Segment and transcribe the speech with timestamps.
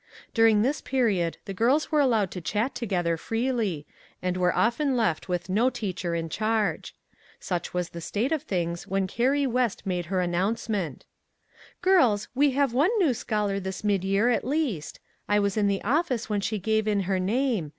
[0.33, 3.85] During this period the girls were allowed to chat together freely,
[4.19, 6.95] and were often left with no teacher in charge.
[7.39, 11.05] Such was the state of things when Carrie West made her announcement:"
[11.83, 14.99] Girls, we have one new scholar this mid year, at least.
[15.29, 17.69] I was in the office when she gave in her name.